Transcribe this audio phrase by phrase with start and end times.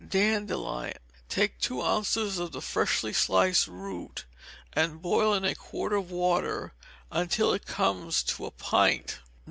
[0.09, 0.95] Dandelion.
[1.29, 4.25] Take two ounces of the freshly sliced root,
[4.73, 6.73] and boil in a quart of water
[7.11, 9.19] until it comes to a pint.